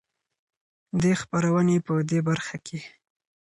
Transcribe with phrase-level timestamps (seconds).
[1.01, 2.79] دې خپرونې په د برخه کې